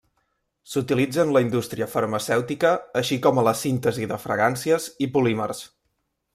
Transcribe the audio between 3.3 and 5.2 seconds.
a la síntesi de fragàncies i